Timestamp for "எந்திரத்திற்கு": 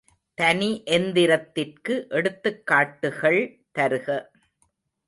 0.87-1.95